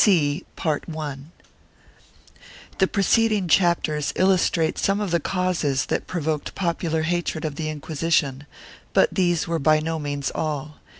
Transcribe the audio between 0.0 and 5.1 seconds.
POPULAR HOSTILITY THE preceding chapters illustrate some